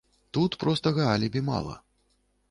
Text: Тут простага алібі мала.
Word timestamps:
Тут 0.35 0.55
простага 0.63 1.03
алібі 1.15 1.43
мала. 1.51 1.75